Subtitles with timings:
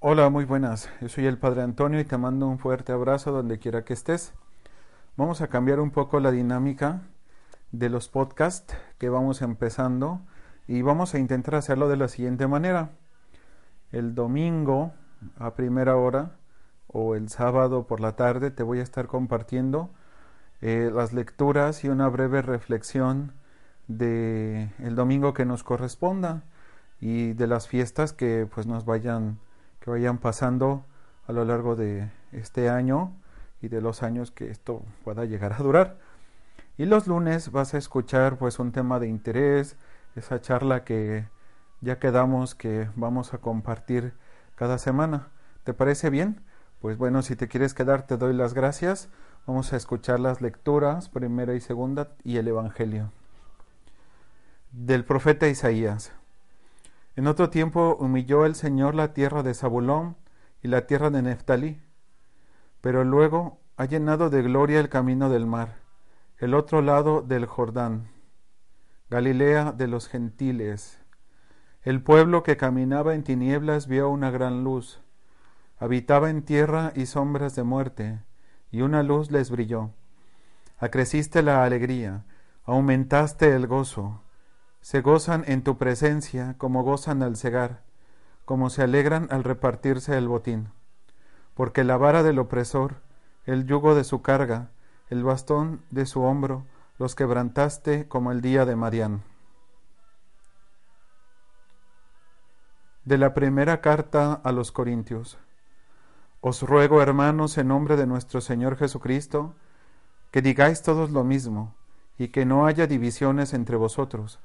[0.00, 0.90] Hola, muy buenas.
[1.00, 4.32] Yo soy el Padre Antonio y te mando un fuerte abrazo donde quiera que estés.
[5.16, 7.02] Vamos a cambiar un poco la dinámica
[7.70, 10.20] de los podcasts que vamos empezando
[10.66, 12.90] y vamos a intentar hacerlo de la siguiente manera.
[13.92, 14.92] El domingo
[15.38, 16.32] a primera hora
[16.88, 19.90] o el sábado por la tarde te voy a estar compartiendo
[20.60, 23.32] eh, las lecturas y una breve reflexión
[23.86, 26.42] de domingo que nos corresponda
[27.00, 29.38] y de las fiestas que pues nos vayan
[29.80, 30.84] que vayan pasando
[31.26, 33.12] a lo largo de este año
[33.60, 35.98] y de los años que esto pueda llegar a durar.
[36.78, 39.76] Y los lunes vas a escuchar pues un tema de interés,
[40.14, 41.28] esa charla que
[41.80, 44.14] ya quedamos que vamos a compartir
[44.56, 45.28] cada semana.
[45.64, 46.40] ¿Te parece bien?
[46.80, 49.08] Pues bueno, si te quieres quedar te doy las gracias.
[49.46, 53.12] Vamos a escuchar las lecturas, primera y segunda, y el Evangelio.
[54.72, 56.12] Del profeta Isaías.
[57.16, 60.16] En otro tiempo humilló el Señor la tierra de Zabulón
[60.62, 61.80] y la tierra de Neftalí,
[62.82, 65.78] pero luego ha llenado de gloria el camino del mar,
[66.36, 68.10] el otro lado del Jordán,
[69.08, 71.02] Galilea de los gentiles.
[71.80, 75.00] El pueblo que caminaba en tinieblas vio una gran luz,
[75.78, 78.20] habitaba en tierra y sombras de muerte,
[78.70, 79.90] y una luz les brilló.
[80.76, 82.26] Acreciste la alegría,
[82.64, 84.20] aumentaste el gozo,
[84.86, 87.82] se gozan en tu presencia como gozan al cegar,
[88.44, 90.68] como se alegran al repartirse el botín.
[91.54, 93.02] Porque la vara del opresor,
[93.46, 94.70] el yugo de su carga,
[95.10, 96.66] el bastón de su hombro,
[97.00, 99.24] los quebrantaste como el día de Madián.
[103.04, 105.36] De la primera carta a los Corintios.
[106.40, 109.56] Os ruego, hermanos, en nombre de nuestro Señor Jesucristo,
[110.30, 111.74] que digáis todos lo mismo,
[112.18, 114.38] y que no haya divisiones entre vosotros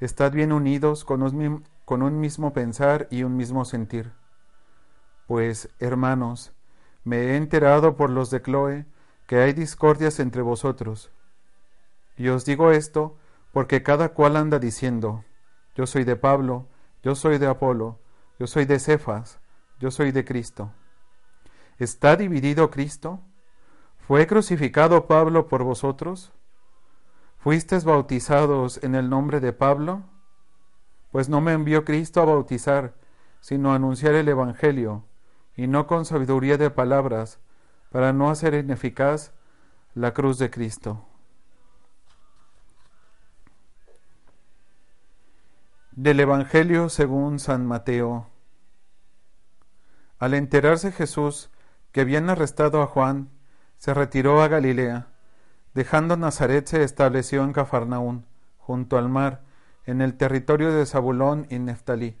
[0.00, 4.12] Estad bien unidos con un, con un mismo pensar y un mismo sentir.
[5.26, 6.52] Pues, hermanos,
[7.04, 8.86] me he enterado por los de Chloe
[9.26, 11.10] que hay discordias entre vosotros.
[12.16, 13.16] Y os digo esto
[13.52, 15.24] porque cada cual anda diciendo,
[15.74, 16.66] yo soy de Pablo,
[17.02, 17.98] yo soy de Apolo,
[18.38, 19.38] yo soy de Cefas,
[19.78, 20.72] yo soy de Cristo.
[21.78, 23.20] ¿Está dividido Cristo?
[23.98, 26.32] ¿Fue crucificado Pablo por vosotros?
[27.40, 30.02] ¿Fuisteis bautizados en el nombre de Pablo?
[31.10, 32.92] Pues no me envió Cristo a bautizar,
[33.40, 35.06] sino a anunciar el Evangelio,
[35.56, 37.40] y no con sabiduría de palabras,
[37.90, 39.32] para no hacer ineficaz
[39.94, 41.06] la cruz de Cristo.
[45.92, 48.28] Del Evangelio según San Mateo.
[50.18, 51.48] Al enterarse Jesús
[51.90, 53.30] que habían arrestado a Juan,
[53.78, 55.09] se retiró a Galilea
[55.74, 58.26] Dejando Nazaret se estableció en Cafarnaún,
[58.58, 59.42] junto al mar,
[59.86, 62.16] en el territorio de Zabulón y Neftalí,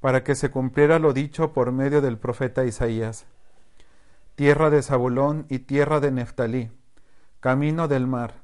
[0.00, 3.26] para que se cumpliera lo dicho por medio del profeta Isaías.
[4.36, 6.70] Tierra de Zabulón y tierra de Neftalí,
[7.40, 8.34] camino del mar,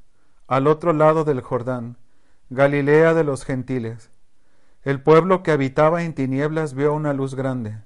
[0.47, 1.97] al otro lado del Jordán,
[2.51, 4.11] Galilea de los gentiles.
[4.83, 7.79] El pueblo que habitaba en tinieblas vio una luz grande.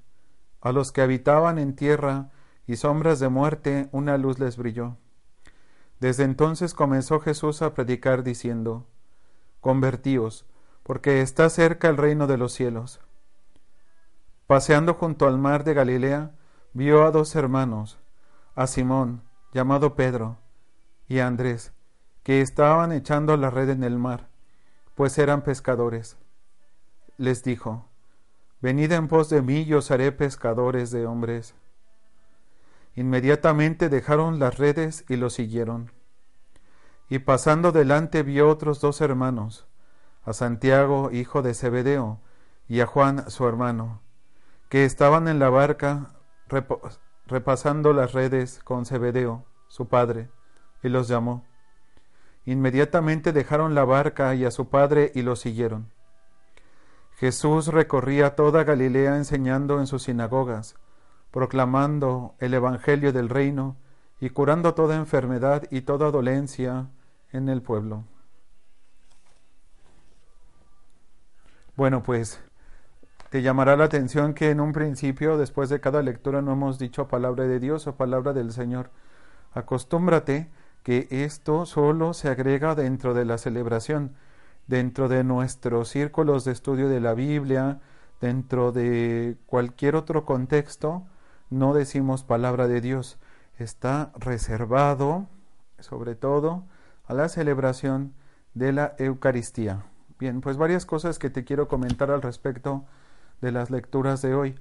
[0.59, 2.31] A los que habitaban en tierra
[2.67, 4.97] y sombras de muerte una luz les brilló.
[5.99, 8.87] Desde entonces comenzó Jesús a predicar diciendo,
[9.59, 10.45] Convertíos,
[10.83, 13.01] porque está cerca el reino de los cielos.
[14.47, 16.31] Paseando junto al mar de Galilea,
[16.73, 17.99] vio a dos hermanos,
[18.55, 19.23] a Simón,
[19.53, 20.37] llamado Pedro,
[21.07, 21.73] y a Andrés,
[22.23, 24.29] que estaban echando la red en el mar,
[24.95, 26.17] pues eran pescadores.
[27.17, 27.89] Les dijo,
[28.61, 31.55] Venid en pos de mí y os haré pescadores de hombres.
[32.99, 35.93] Inmediatamente dejaron las redes y lo siguieron.
[37.07, 39.69] Y pasando delante vio otros dos hermanos,
[40.25, 42.19] a Santiago, hijo de Zebedeo,
[42.67, 44.01] y a Juan, su hermano,
[44.67, 46.09] que estaban en la barca
[47.25, 50.29] repasando las redes con Zebedeo, su padre,
[50.83, 51.45] y los llamó.
[52.43, 55.89] Inmediatamente dejaron la barca y a su padre y lo siguieron.
[57.15, 60.75] Jesús recorría toda Galilea enseñando en sus sinagogas,
[61.31, 63.75] proclamando el Evangelio del reino
[64.19, 66.87] y curando toda enfermedad y toda dolencia
[67.31, 68.03] en el pueblo.
[71.75, 72.41] Bueno, pues
[73.29, 77.07] te llamará la atención que en un principio, después de cada lectura, no hemos dicho
[77.07, 78.89] palabra de Dios o palabra del Señor.
[79.53, 80.49] Acostúmbrate
[80.83, 84.15] que esto solo se agrega dentro de la celebración,
[84.67, 87.79] dentro de nuestros círculos de estudio de la Biblia,
[88.19, 91.05] dentro de cualquier otro contexto,
[91.49, 93.17] no decimos palabra de Dios.
[93.57, 95.27] Está reservado,
[95.79, 96.63] sobre todo,
[97.05, 98.13] a la celebración
[98.53, 99.85] de la Eucaristía.
[100.19, 102.85] Bien, pues varias cosas que te quiero comentar al respecto
[103.41, 104.59] de las lecturas de hoy.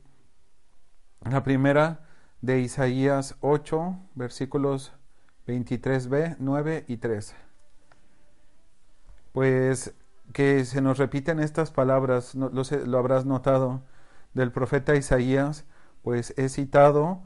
[1.29, 2.01] La primera
[2.41, 4.93] de Isaías 8, versículos
[5.47, 7.35] 23b, 9 y 3.
[9.33, 9.95] Pues
[10.33, 13.83] que se nos repiten estas palabras, lo, lo habrás notado,
[14.35, 15.65] del profeta Isaías,
[16.09, 17.21] pues es citado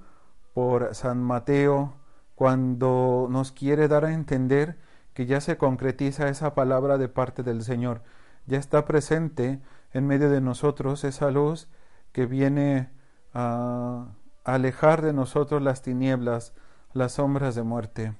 [0.55, 1.95] por San Mateo
[2.35, 4.77] cuando nos quiere dar a entender
[5.15, 8.03] que ya se concretiza esa palabra de parte del Señor,
[8.47, 9.61] ya está presente
[9.93, 11.69] en medio de nosotros esa luz
[12.11, 12.91] que viene
[13.33, 14.09] a
[14.43, 16.53] alejar de nosotros las tinieblas,
[16.93, 18.17] las sombras de muerte.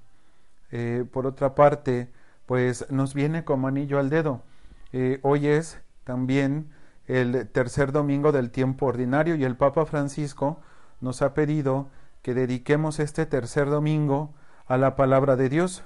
[0.71, 2.13] Eh, por otra parte,
[2.47, 4.45] pues nos viene como anillo al dedo.
[4.93, 6.71] Eh, hoy es también
[7.07, 10.61] el tercer domingo del tiempo ordinario y el Papa Francisco
[11.01, 11.89] nos ha pedido
[12.23, 14.33] que dediquemos este tercer domingo
[14.67, 15.85] a la palabra de Dios.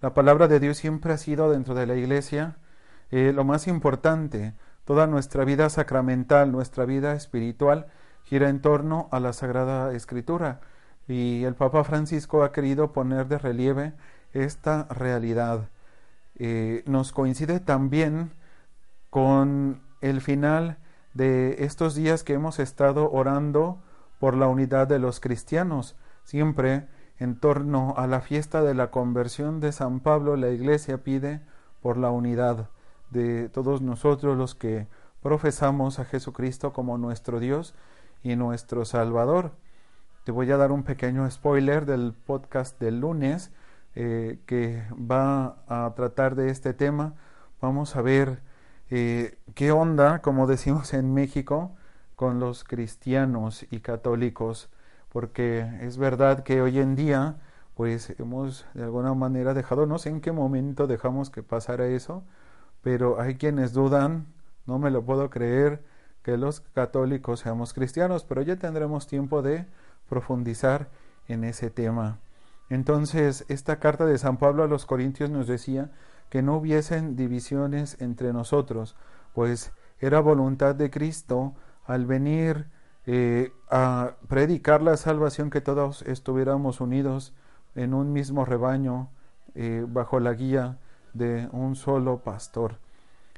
[0.00, 2.56] La palabra de Dios siempre ha sido dentro de la Iglesia
[3.10, 7.86] eh, lo más importante, toda nuestra vida sacramental, nuestra vida espiritual,
[8.24, 10.60] gira en torno a la Sagrada Escritura.
[11.06, 13.94] Y el Papa Francisco ha querido poner de relieve
[14.32, 15.68] esta realidad.
[16.36, 18.32] Eh, nos coincide también
[19.10, 20.78] con el final
[21.14, 23.82] de estos días que hemos estado orando
[24.18, 25.96] por la unidad de los cristianos.
[26.24, 26.86] Siempre
[27.18, 31.40] en torno a la fiesta de la conversión de San Pablo, la Iglesia pide
[31.82, 32.68] por la unidad
[33.10, 34.86] de todos nosotros los que
[35.22, 37.74] profesamos a Jesucristo como nuestro Dios
[38.22, 39.52] y nuestro Salvador.
[40.24, 43.50] Te voy a dar un pequeño spoiler del podcast del lunes
[43.94, 47.14] eh, que va a tratar de este tema.
[47.60, 48.42] Vamos a ver
[48.90, 51.72] eh, qué onda, como decimos en México,
[52.16, 54.70] con los cristianos y católicos,
[55.10, 57.36] porque es verdad que hoy en día,
[57.74, 62.24] pues hemos de alguna manera dejado, no sé en qué momento dejamos que pasara eso,
[62.82, 64.26] pero hay quienes dudan,
[64.66, 65.82] no me lo puedo creer,
[66.22, 69.66] que los católicos seamos cristianos, pero ya tendremos tiempo de
[70.08, 70.88] profundizar
[71.26, 72.18] en ese tema.
[72.70, 75.90] Entonces, esta carta de San Pablo a los Corintios nos decía
[76.30, 78.96] que no hubiesen divisiones entre nosotros,
[79.34, 81.54] pues era voluntad de Cristo
[81.86, 82.66] al venir
[83.06, 87.32] eh, a predicar la salvación que todos estuviéramos unidos
[87.74, 89.10] en un mismo rebaño
[89.54, 90.78] eh, bajo la guía
[91.14, 92.78] de un solo pastor.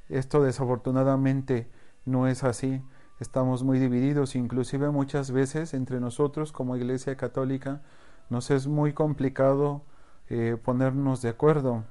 [0.08, 1.70] Esto desafortunadamente
[2.04, 2.82] no es así.
[3.20, 7.82] Estamos muy divididos, inclusive muchas veces entre nosotros como Iglesia Católica
[8.28, 9.82] nos es muy complicado
[10.28, 11.84] eh, ponernos de acuerdo.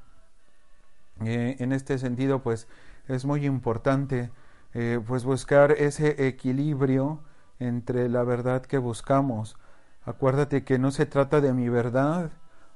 [1.26, 2.68] Eh, en este sentido, pues
[3.08, 4.32] es muy importante
[4.74, 7.24] eh, pues buscar ese equilibrio
[7.60, 9.58] entre la verdad que buscamos.
[10.04, 12.32] Acuérdate que no se trata de mi verdad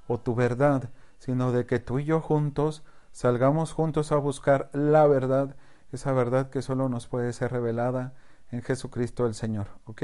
[0.07, 5.07] o tu verdad, sino de que tú y yo juntos salgamos juntos a buscar la
[5.07, 5.55] verdad,
[5.91, 8.13] esa verdad que solo nos puede ser revelada
[8.51, 9.67] en Jesucristo el Señor.
[9.85, 10.03] ¿Ok?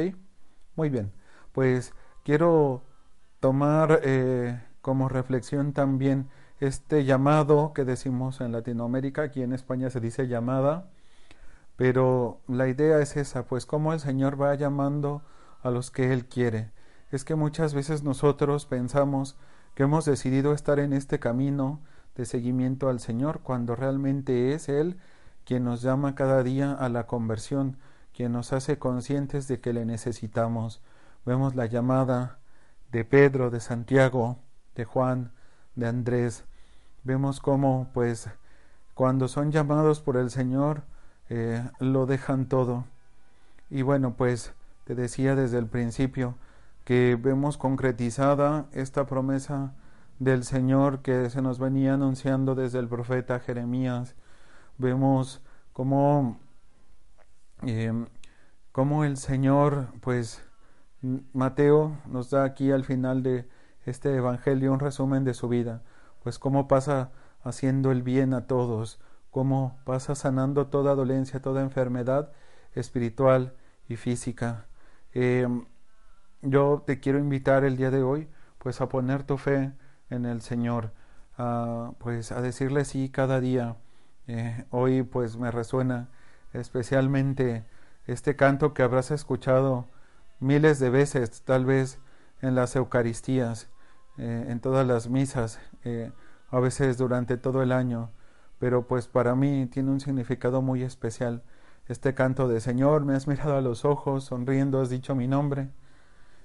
[0.75, 1.11] Muy bien,
[1.52, 2.83] pues quiero
[3.40, 9.99] tomar eh, como reflexión también este llamado que decimos en Latinoamérica, aquí en España se
[9.99, 10.89] dice llamada,
[11.75, 15.21] pero la idea es esa, pues cómo el Señor va llamando
[15.61, 16.71] a los que Él quiere.
[17.11, 19.37] Es que muchas veces nosotros pensamos
[19.73, 21.80] que hemos decidido estar en este camino
[22.16, 24.99] de seguimiento al Señor cuando realmente es Él
[25.45, 27.78] quien nos llama cada día a la conversión,
[28.13, 30.81] quien nos hace conscientes de que le necesitamos.
[31.25, 32.39] Vemos la llamada
[32.92, 34.37] de Pedro, de Santiago,
[34.75, 35.31] de Juan,
[35.75, 36.44] de Andrés.
[37.03, 38.29] Vemos cómo, pues,
[38.94, 40.83] cuando son llamados por el Señor,
[41.29, 42.85] eh, lo dejan todo.
[43.69, 44.53] Y bueno, pues,
[44.85, 46.35] te decía desde el principio
[46.83, 49.73] que vemos concretizada esta promesa
[50.18, 54.15] del Señor que se nos venía anunciando desde el profeta Jeremías.
[54.77, 55.41] Vemos
[55.71, 56.39] cómo,
[57.61, 58.07] em,
[58.71, 60.41] cómo el Señor, pues
[61.33, 63.47] Mateo nos da aquí al final de
[63.85, 65.83] este Evangelio un resumen de su vida,
[66.23, 67.11] pues cómo pasa
[67.44, 68.99] haciendo el bien a todos,
[69.31, 72.31] cómo pasa sanando toda dolencia, toda enfermedad
[72.73, 73.54] espiritual
[73.88, 74.66] y física.
[75.14, 75.66] Em,
[76.42, 79.73] yo te quiero invitar el día de hoy, pues a poner tu fe
[80.09, 80.92] en el Señor,
[81.99, 83.78] pues a decirle sí cada día.
[84.28, 86.09] Eh, hoy pues me resuena
[86.54, 87.66] especialmente
[88.07, 89.88] este canto que habrás escuchado
[90.40, 91.99] miles de veces, tal vez
[92.42, 93.69] en las Eucaristías,
[94.19, 96.11] eh, en todas las misas, eh,
[96.49, 98.11] a veces durante todo el año,
[98.59, 101.42] pero pues para mí tiene un significado muy especial.
[101.88, 105.69] Este canto de Señor, me has mirado a los ojos, sonriendo, has dicho mi nombre.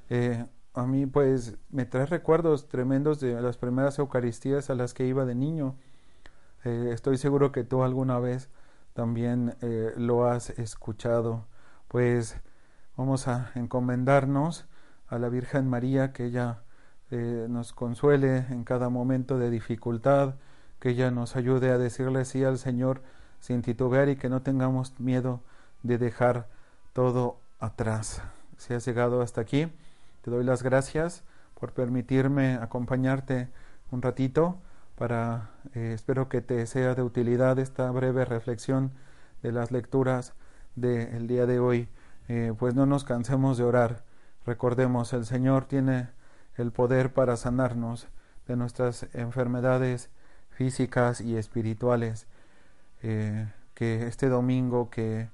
[0.08, 5.06] Eh, a mí pues me trae recuerdos tremendos de las primeras Eucaristías a las que
[5.06, 5.76] iba de niño.
[6.64, 8.50] estoy seguro que tú alguna vez
[8.94, 9.56] también
[9.96, 11.46] lo has escuchado.
[11.88, 12.36] Pues
[12.96, 14.66] vamos a encomendarnos
[15.08, 16.63] a la Virgen María, que ella
[17.16, 20.34] nos consuele en cada momento de dificultad,
[20.80, 23.02] que ella nos ayude a decirle sí al Señor
[23.40, 25.40] sin titubear y que no tengamos miedo
[25.82, 26.48] de dejar
[26.92, 28.22] todo atrás.
[28.56, 29.68] Si has llegado hasta aquí,
[30.22, 31.22] te doy las gracias
[31.58, 33.48] por permitirme acompañarte
[33.90, 34.58] un ratito
[34.96, 38.92] para, eh, espero que te sea de utilidad esta breve reflexión
[39.42, 40.34] de las lecturas
[40.76, 41.88] del día de hoy.
[42.28, 44.04] Eh, pues no nos cansemos de orar
[44.46, 46.08] Recordemos, el Señor tiene
[46.56, 48.08] el poder para sanarnos
[48.46, 50.10] de nuestras enfermedades
[50.50, 52.26] físicas y espirituales.
[53.02, 55.28] Eh, que este domingo que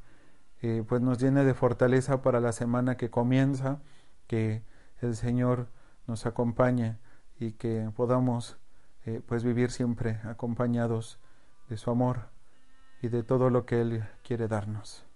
[0.63, 3.81] eh, pues nos llene de fortaleza para la semana que comienza,
[4.27, 4.63] que
[5.01, 5.69] el Señor
[6.07, 6.99] nos acompañe
[7.39, 8.59] y que podamos
[9.07, 11.19] eh, pues vivir siempre acompañados
[11.69, 12.31] de su amor
[13.01, 15.10] y de todo lo que Él quiere darnos.